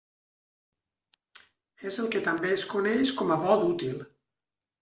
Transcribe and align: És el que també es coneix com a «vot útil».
És 1.89 2.01
el 2.05 2.09
que 2.15 2.23
també 2.31 2.57
es 2.57 2.65
coneix 2.75 3.15
com 3.21 3.35
a 3.37 3.41
«vot 3.47 3.71
útil». 3.71 4.05